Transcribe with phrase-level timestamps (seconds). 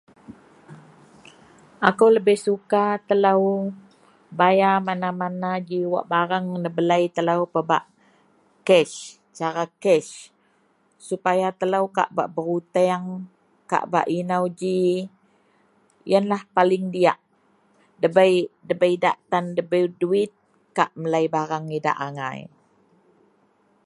[1.89, 3.43] Akou lebeh suka telou
[4.39, 7.83] bayar mana-mana ji wak bareng nebelei telou pebak
[8.67, 8.91] kes,
[9.37, 10.07] cara kes
[11.07, 13.05] supaya telou kak bak beruteang,
[13.71, 14.79] kak bak inou ji.
[16.11, 17.19] Yenlah paling diyak,
[17.99, 18.31] ndabei,
[18.65, 20.33] ndabei idak tan ndabei duwit
[20.77, 22.39] kak melei bareng idak angai.